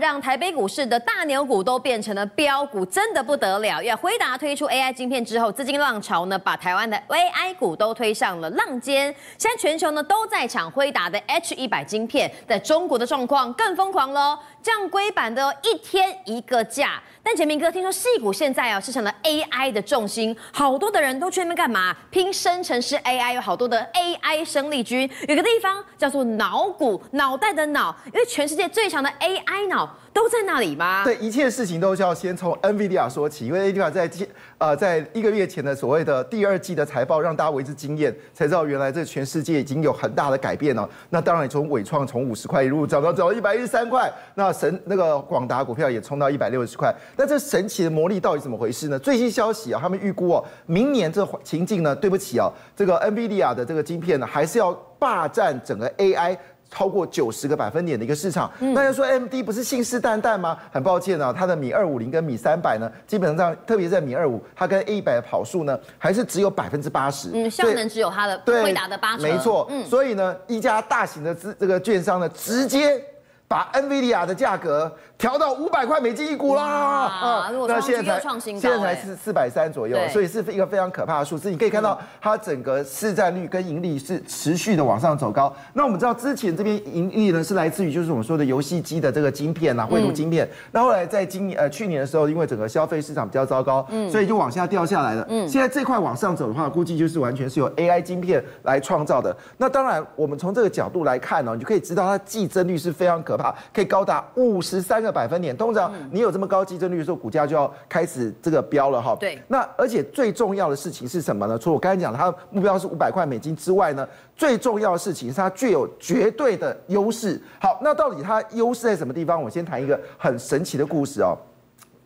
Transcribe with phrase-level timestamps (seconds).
[0.00, 3.80] 让台北股市的大牛股都变成了标股，真的不得了。
[3.82, 9.14] 要辉达推出 AI 晶片之后，资金浪潮呢，把台湾的 AI 股都推上了浪尖。
[9.38, 17.00] 现在全球呢都在抢辉达的 H100 晶片，在中国的状况更疯狂喽，降规版的一天一个价。
[17.22, 21.94] 但杰明哥听说戏股现在啊是成了 AI 的重心，好多的人都去那边干嘛？
[22.10, 25.08] 拼生成式 AI，有好多的 AI 生力军。
[25.28, 29.77] 有个地方叫做脑谷，脑袋的脑，因为全世界最强的 AI 脑。
[30.12, 31.04] 都在那里吗？
[31.04, 34.10] 对，一切事情都是要先从 NVIDIA 说起，因为 NVIDIA 在
[34.56, 40.88] 呃在一个月前的所谓的第二季的财报，让大家为之惊艳，才知道原来这全世界已经有很大的改变了。
[41.10, 46.92] 那当然从纬创从五十块一路涨到涨到一百一十三块，那神那个广达股票也冲到一百六十块。
[47.16, 48.98] 那这神奇的魔力到底怎么回事呢？
[48.98, 56.36] 最新消息啊，他们预估哦，明年这情境呢，对不起啊，这个 NVIDIA 的这个晶片呢，还是要霸占整个 AI。
[56.70, 60.58] 超过九十个百分点的一个市场，那要说 AMD 不是信誓旦旦吗？
[60.70, 73.02] 很抱歉啊，它的米二五零跟米三百呢，基本上特别在米二五，它跟 A 一百的跑数呢，还是只有百分之八十，嗯，效能只有它的惠达的八成，没错，嗯，所以呢，一家大型的资这个券商呢，直接
[73.46, 74.94] 把 NVIDIA 的价格。
[75.18, 76.62] 调到五百块美金一股啦！
[76.62, 81.50] 啊，那现在才现在才是四百三左右，所以是一个非常可怕的数字。
[81.50, 85.52] 你可以看到它整个市占率跟盈利是持续的往上走高。
[85.72, 90.48] 那我们知道之前这边盈利呢是来自于就是我们说的游戏机的这个晶片啊，绘图晶片。
[90.70, 95.26] 那后来在今年呃去年的时候，因为整个消费市场比较糟糕，所以就往下掉下来了。
[95.28, 99.36] 嗯，现在这块往上走的话，估计就是完全是由 AI 晶片来创造的。
[99.56, 105.07] 那当然，我们从这个角度来看呢，你就可以知道它季增率是非常可怕，可以高达五十三个。
[105.10, 109.16] 百分点，通常你有这么高基增率的时候，股价就要开始这个飙了哈。
[109.18, 109.38] 对。
[109.48, 111.58] 那而且最重要的事情是什么呢？
[111.58, 114.06] 除了我刚才讲的，它目标是五百块美金之外呢，
[114.36, 117.40] 最重要的事情是它具有绝对的优势。
[117.60, 119.42] 好，那到底它优势在什么地方？
[119.42, 121.36] 我先谈一个很神奇的故事哦。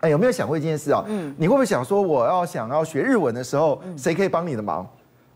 [0.01, 1.05] 哎，有没有想过一件事啊？
[1.07, 1.35] 嗯。
[1.39, 4.87] 你会不会想说，我要想要学日文的时候，谁可以帮你的忙？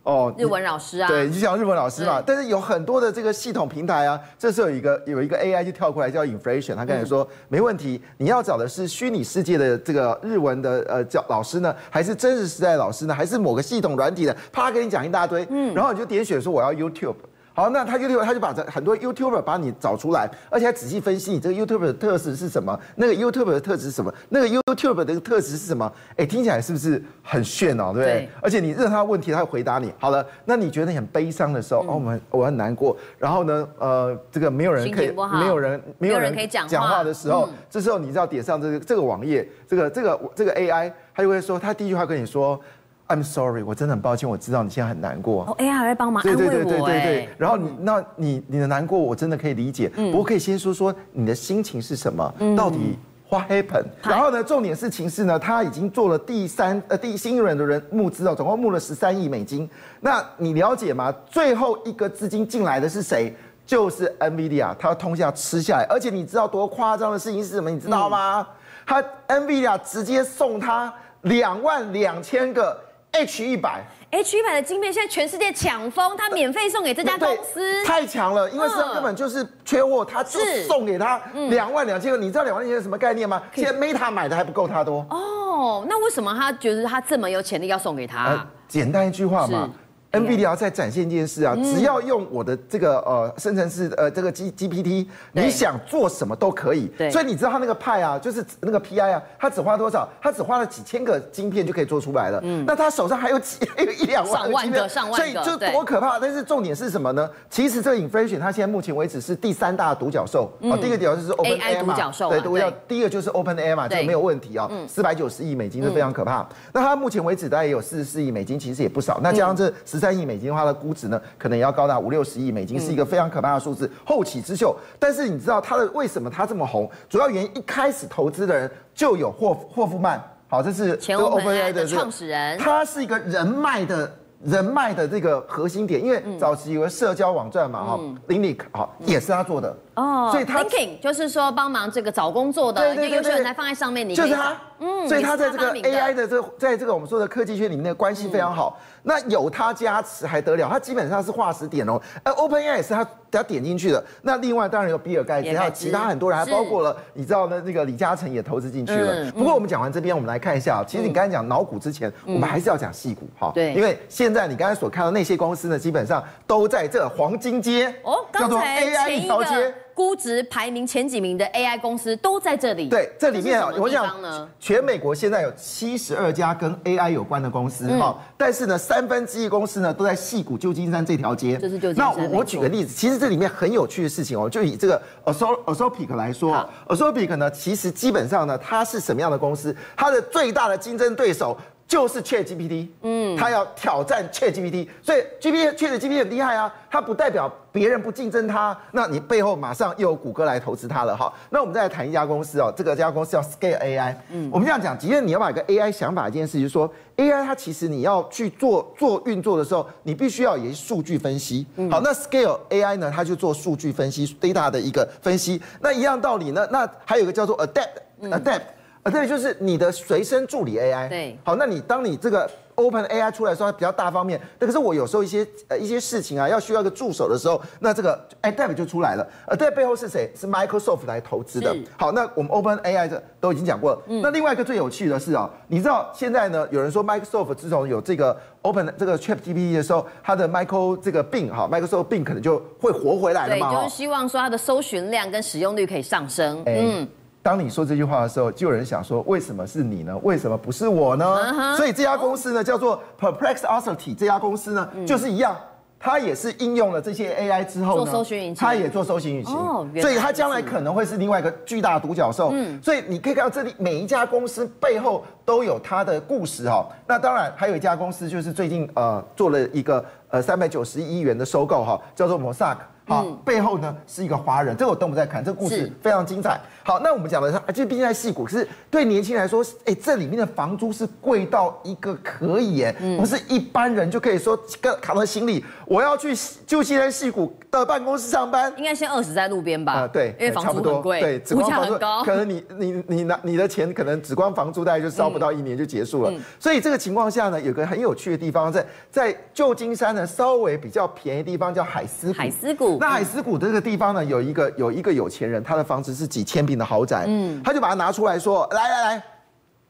[0.07, 2.23] 哦，日文老师啊，对，你就讲日文老师嘛。
[2.25, 14.37] 但是有很多的这个系统平台啊，这时候有一个有一个 AI 就跳过来叫 Inflation，他跟你说没问题，你要找的是虚拟世界的这个日文的呃教老师呢，还是真实时代的老师呢，还是某个系统软体的？
[14.53, 17.17] 啪，给你讲一大堆，嗯，然后你就点选说我要 YouTube。
[17.57, 25.91] 好，那他 YouTube 他就把这很多 YouTuber 把你找出来，而且还仔细分析你这个 YouTuber 的特质是什么，那个 YouTuber 的特质是什么，那个 YouTuber 的特质是什么？
[26.19, 27.93] 哎，听起来是不是很炫哦？
[27.95, 28.13] 对不对？
[28.13, 29.91] 对，而且你问他问题，他会回答你。
[29.99, 32.95] 好了，那你觉得你很悲伤的时候，嗯、哦，我们我很难过。
[33.17, 42.61] 然后呢，呃，这个没有人可以，没有人没有人可以讲讲话的时候，嗯、这时候你就要点上这个这个网页，这个这个这个 AI，他就会说，他第一句话跟你说。
[43.09, 45.45] I'm sorry，我真的很抱歉，我知道你现在很难过。
[45.45, 46.51] 哦，AI 还会帮忙安慰我。
[46.51, 47.29] 对对对对对。
[47.39, 49.91] 然后你，那你你的难过，我真的可以理解。
[49.97, 50.11] 嗯。
[50.11, 52.35] 不过可以先说说你的心情是什么？
[52.41, 52.57] 嗯。
[52.57, 53.87] 到底 What happened？
[54.03, 59.69] 然后呢，重点事情是呢，他已经做了第三呃第新一轮的人募资哦，总共募了十三亿美金。
[60.01, 61.15] 那你了解吗？
[61.29, 63.33] 最后一个资金进来的是谁？
[63.65, 65.87] 就是 NVIDIA，他要通下吃下来。
[65.91, 67.71] 而且你知道多夸张的事情是什么？
[67.71, 68.47] 你知道吗？
[68.85, 70.93] 他 NVIDIA 直接送他
[71.23, 72.77] 两万两千个。
[73.13, 82.19] H 一百，H 一百的晶片现在全世界抢疯，他免费送给这家公司，太强了，因为是根本就是缺货，他就送给他两万两千个。
[82.19, 83.43] 你知道两万两千个什么概念吗？
[83.55, 85.07] 现在 Meta 买的还不够他多。
[85.11, 88.25] 哦，那为什么他觉得他这么有潜力要送给他？
[88.27, 89.71] 呃，简单一句话嘛。
[90.13, 96.87] NVIDIA 在展现一件事啊，只要用我的这个呃生成式呃这个 G GPT，你想做什么都可以。
[96.97, 100.09] 对，所以你知道他那个派啊，就是那个 PI 啊，他只花多少？
[100.23, 102.41] 他只花了几千个晶片就可以做出来了。
[102.43, 106.19] 嗯，那他手上还有几 还有一两万个晶片，上万个，所以就多可怕。
[106.19, 107.29] 但是重点是什么呢？
[107.51, 110.51] 其实这个 Inflation 它现在目前为止是第三大独角兽。
[110.61, 111.95] 哦，第一个独角兽是 OpenAI 嘛，
[112.31, 112.71] 对，独角。
[112.89, 114.71] 第一个就是 OpenAI 嘛，这个没有问题啊。
[114.89, 116.47] 四百九十亿美金是非常可怕。
[116.73, 119.21] 那它目前为止大概也有四十四亿美金，其实也不少。
[119.23, 120.73] 那加上这十三亿美金的话的？
[120.75, 124.77] 估值呢，可能也要高达五六十亿美金，是一个非常可怕的数字，后起之秀。
[124.99, 126.89] 但是你知道它的为什么它这么红？
[127.09, 134.13] 主要原因一开始投资的人就有霍霍夫曼，好，这是前 OpenAI 的创始人，他是一个人脉的。
[134.45, 140.63] 人脉的这个核心点，因为早期有个社交网站嘛，哈，Link 好也是他做的哦，所以他
[141.01, 148.79] 就是说帮忙这个找工作的，对对对，优秀人才放在上面，你就是他，嗯，所以他在这个 AI 的这在这个我们说的科技圈里面的关系非常好。
[149.03, 151.99] 那有他加持还得了，他基本上是化石点哦。
[152.25, 154.05] 而 OpenAI 也是他他点进去的。
[154.23, 159.31] 那另外当然有比尔盖茨，还有其他很多人，还包括了你知道呢，那个李嘉诚也投资进去了。
[159.31, 169.73] 不过我们讲完这边，我们来看一下，其实你刚才讲脑股之前，我们还是要讲细股哈，对，因为现在你刚才所看到那些公司呢，基本上都在这黄金街哦，叫做 AI 一条街。
[169.97, 172.91] 估值排名前几名的 AI 公司都在这里。
[172.91, 181.57] 对，这里面啊，我想呢，全美国现在有七十二家跟 AI 有关的公司，哈、嗯，但是呢，三分之一公司呢都在戏谷旧金山这条街。
[181.57, 182.15] 就是旧金山。
[182.15, 189.75] 那我我举个例子，其实这里面很有趣的事情哦，就以这个 Anthropic 来说，Anthropic 呢，其实基本上呢，它是什么样的公司？
[189.97, 191.57] 它的最大的竞争对手。
[191.89, 201.33] 就是 ChatGPT，嗯，他要挑战 ChatGPT，所以 GPT ChatGPT 很厉害啊，它不代表别人不竞争它，那你背后马上又有谷歌来投资它了哈。
[201.51, 218.63] 那我们再来谈一家公司哦，这个家公司叫 Scale AI，嗯，我们这样讲，即便你要把一个 AI 想法一件事，就是说 AI 它其实你要去做做运作的时候，你必须要有一些数据分析，好，那 Scale AI 呢，它就做数据分析 data 的一个分析，那一样道理呢，那还有一个叫做 Adapt，Adapt。
[219.07, 221.09] 啊，对，就是你的随身助理 AI。
[221.09, 224.41] 对，好，那你当你这个 Open AI 出来的时候，它比较大方面。
[224.59, 229.25] 但可是我有时候一些呃一些事情啊，要需要一个助手的时候，那这个 Adapt 就出来了。
[229.47, 230.29] 而在背后是谁？
[230.35, 231.73] 是 Microsoft 来投资的。
[231.97, 234.03] 好，那我们 Open AI 这都已经讲过了。
[234.09, 234.21] 嗯。
[234.21, 243.71] 那另外一个最有趣的是啊，你知道现在呢，有人说 Microsoft 自从有这个 Open 这个 ChatGPT 的时候，它的 Michael 这个 Bing 哈，Microsoft Bing 可能就会活回来了嘛。
[243.71, 246.61] 对，就是希望说它的搜寻量跟使用率可以上升。
[246.67, 247.07] 嗯。
[247.47, 250.19] 当你说这句话的时候，就有人想说：为什么是你呢？
[250.25, 251.77] 为什么不是我呢？Uh huh.
[251.77, 254.17] 所以这家公司呢，叫做 Perplexity。
[254.17, 255.57] 这家公司呢，嗯、就是一样，
[255.97, 258.13] 它也是应用了这些 AI 之后呢，
[258.57, 259.55] 它也做搜寻引擎。
[259.55, 262.51] 哦，所以它将来可能会是另外一个巨大的独角兽。
[262.53, 266.85] 嗯，所以你可以看到这里每一家公司背后都有它的故事哈。
[267.07, 272.79] 那当然还有一家公司，就是最近呃做了一个呃三百九十亿元的收购哈，叫做 Mosaic。
[273.07, 276.61] 好，背后呢是一个华人，这个我等我们再看，这个故事非常精彩。
[276.83, 286.35] 好，那我们讲的是，这毕竟在戏谷，可是对年轻人来说，哎，这里面的房租是贵到一个可以，哎，不是一般人就可以说跟扛着行李，我要去
[286.67, 289.93] 旧金山戏谷的办公室上班，应该先饿死在路边吧？
[289.93, 296.33] 啊，对，因为房租很贵，对，物价很高，可能你你你拿你的钱，可能只光房租大概就烧不到一年就结束了。
[296.59, 302.96] 所以这个情况下呢，有个很有趣的地方，在在旧金山呢，稍微比较便宜的地方叫海斯海斯谷。
[302.99, 309.23] 那海斯谷这个地方呢，有一个有一个有钱人，他的房子是几千平的豪宅，嗯，他就把它拿出来说，来来来。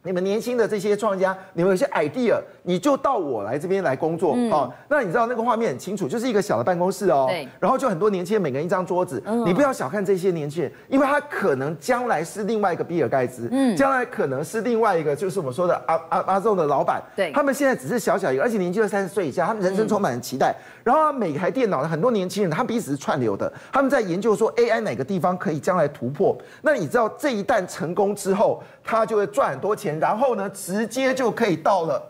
[0.07, 4.73] 你们年轻的这些创业家，你们有些 idea，你就到我来这边来工作，嗯、哦。
[4.89, 7.27] 那你知道那个画面很清楚，就是一个小的办公室哦。
[7.29, 7.49] 对。
[7.59, 9.21] 然后就很多年轻人，每个人一张桌子。
[9.27, 17.03] 嗯、你不要小看这些年轻人，因为他可能将来是另外一个比尔盖茨，嗯，将来可能是另外一个，就是我们说的阿阿阿众的老板。
[17.17, 17.33] 对。
[17.33, 20.53] 他们现在只是小小一个，而且年纪在三十岁以下，他们人生充满了期待。
[20.53, 26.37] 嗯、然后每台电脑，很多年轻人，他们彼此是串流的，他们在研究说 AI 哪个地方可以将来突破。
[26.63, 32.03] 那你知道这一旦成功之后，他就会赚很多钱，然后呢，直接就可以到了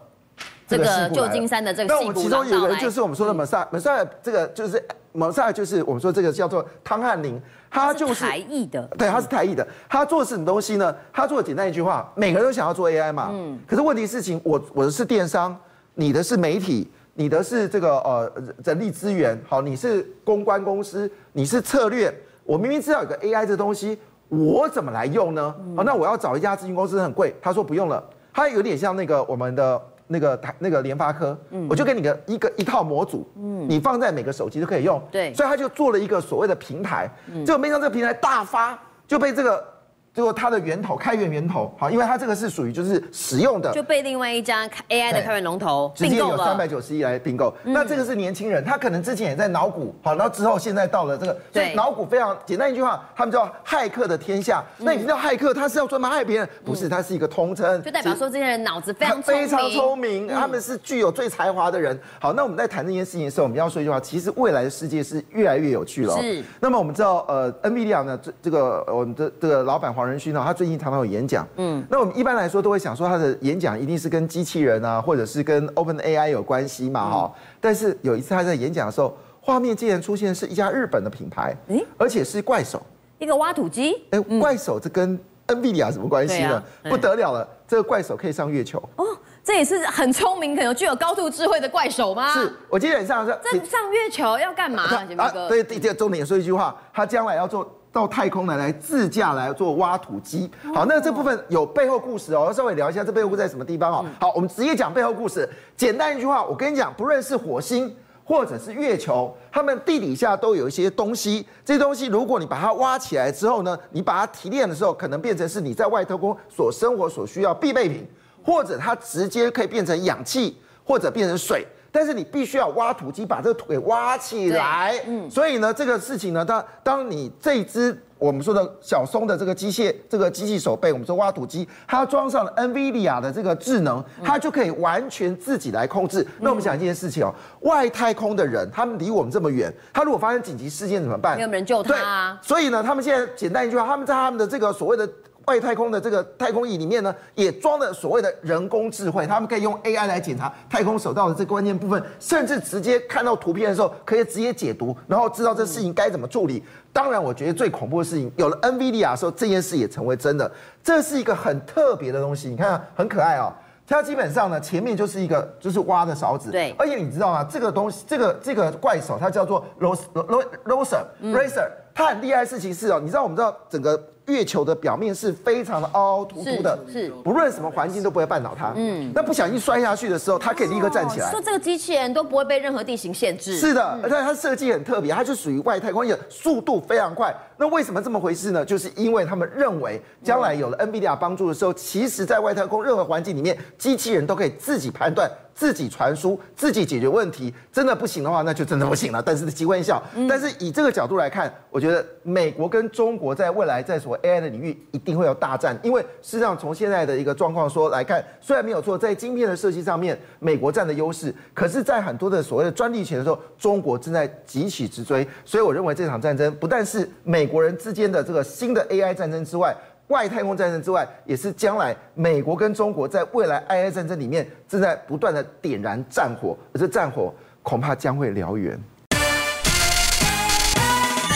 [0.66, 1.94] 这个旧金山的这个。
[1.94, 4.82] 那我们其中有一个人就是我们说的 Mosaic，Mosaic 这个就是
[5.14, 7.40] Mosaic 就是我们说这个叫做汤汉林，
[7.70, 9.66] 他就是台裔的，对，他是台裔的。
[9.88, 10.94] 他做是什么东西呢？
[11.12, 13.58] 他做的简单一句话，每个人都想要做 AI 嘛，嗯。
[13.66, 15.56] 可是问题事情，我我的是电商，
[15.94, 18.32] 你的是媒体，你的是这个呃
[18.64, 22.12] 人力资源，好，你是公关公司，你是策略。
[22.44, 23.98] 我明明知道有个 AI 这东西。
[24.28, 25.54] 我怎么来用呢？
[25.76, 28.02] 哦，那我要找一家咨询公司很贵，他说不用了，
[28.32, 37.10] 他有点像那个我们的那个台那个联发科，嗯，我就给你个一个一套模组，嗯，你放在每个手机都可以用，对，所以他就做了一个所谓的平台，
[37.44, 39.75] 结果没想到这个平台大发，就被这个。
[40.16, 47.54] 最后，它的源头开源源头好，因为它这个是属于就是使用的，就被另外一家 AI 的开源龙头直接有三百九十亿来并购。
[47.64, 54.64] 嗯、那这个是年轻人，他可能之前也在脑股，好，然后之后现在到了这个，所以脑股非常简单一句话，他们叫骇客的天下。
[54.78, 56.48] 嗯、那你知道骇客他是要专门害别人？
[56.64, 62.00] 不是，他是一个通称，就代表说这些人脑子非常非常聪明，他们是具有最才华的人。
[62.18, 66.18] 好，那我们在谈这件事情的时候，我们要说一句话，其实未来的世界是越来越有趣了。
[66.22, 66.42] 是。
[66.58, 70.76] 那么我们知道，呃，NVIDIA 呢，这这个我们的这个老板黄仁勋呢，他最近。
[70.76, 77.32] 常常有演讲，嗯，那我们一般来说都会想说他的演讲一定是跟机器人啊，或者是跟 Open AI 有关系嘛，哈。
[77.62, 81.56] 但是有一次他在演讲的时候，画面竟然出现是一家日本的品牌，
[81.96, 82.80] 而且是怪手，
[83.18, 86.62] 一个挖土机，哎，怪手这跟 NVIDIA 什么关系呢？
[86.90, 89.04] 不得了了，这个怪手可以上月球哦，
[89.42, 92.34] 这也是很聪明，可能具有高度智慧的怪手吗？
[92.34, 94.82] 是我基本上是这上月球要干嘛？
[95.16, 97.66] 啊，对，第二重点说一句话，他将来要做。
[97.96, 104.04] 到太空来来自驾来做挖土机，好，那这部分有背后故事哦，要稍微聊一下这背后在什么地方哦。
[104.20, 105.48] 好，我们直接讲背后故事。
[105.78, 111.46] 简单一句话，我跟你讲，不论是火星或者是月球，他们地底下都有一些东西。
[111.64, 118.06] 这些东西，如果你把它挖起来之后呢，你把它提炼的时候，可能变成是你在外太空所生活所需要必备品，
[118.44, 121.66] 或者它直接可以变成氧气，或者变成水。
[121.96, 124.94] 但是你必须要挖土机把这个土给挖起来。
[125.06, 127.98] 嗯，所以呢，这个事情呢，当当你这只。
[128.18, 136.22] 我们说的小松的这个机械，这个机器手臂，我们说挖土机，它装上了 NVIDIA 的这个智能，它就可以完全自己来控制。
[136.22, 141.36] 嗯、那我们想一件事情哦，外太空的人，他们离我们这么远，他如果发生紧急事件怎么办？
[141.36, 142.40] 没有人救他啊。
[142.42, 145.06] 所以呢，他们现在简单一句话，他们在他们的这个所谓的。
[145.46, 156.62] 外太空的这个太空椅里面呢，也装了所谓的人工智慧，他们可以用 AI 来检查太空手道的这关键部分，甚至直接看到图片的时候，可以直接解读，然后知道这事情该怎么处理。
[156.92, 160.50] 当然，我觉得最恐怖的事情，有了 NVIDIA 的时候，这件事也成为真的。
[160.82, 163.52] 这是一个很特别的东西，你看很可爱哦。
[163.86, 166.74] 它基本上呢，前面就是一个就是挖的勺子，对。
[166.76, 167.46] 而且你知道吗？
[167.48, 173.96] 这个东西，这个这个怪手，它叫做 Racer Racer，它很厉害的事情是哦，你知道我们知道整个。
[174.26, 178.72] 月球的表面是非常的凹凹凸凸的，是，是不论什么环境都不会绊倒它。
[178.76, 181.30] 嗯，那不小心摔下去的时候，它可以立刻站起来。
[181.30, 183.56] 说这个机器人都不会被任何地形限制。
[183.58, 187.34] 是的，而且它设计很特别，它就属于外太空，而且速度非常快。
[187.56, 188.64] 那为什么这么回事呢？
[188.64, 195.30] 就是因为他们认为，将来有了 NVIDIA 帮助的时候，其实在外太空任何环境里面，机器人都可以自己判断。
[195.56, 199.22] 自己传输，自己解决问题，真的不行的话，那就真的不行了。
[199.24, 215.26] 但是机关效，但是以这个角度来看，我觉得美国跟中国在未来在所 AI 的领域一定会有大战，因为事实上从现在的一个状况说来看，虽然没有错，在晶片的设计上面，美国占的优势，可是，在很多的所谓的专利权的时候，中国正在急起直追。
[215.44, 219.76] 所以我认为这场战争不但是美国人之间的这个新的 AI 战争之外。
[220.08, 228.80] 外太空战争之外，也是将来美国跟中国在未来 AI 战争里面正在不断的点燃战火，而这战火恐怕将会燎原。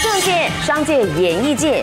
[0.00, 1.82] 政界、商界、演艺界，